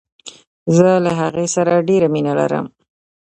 [0.75, 2.65] زه له هغې سره ډیره مینه لرم.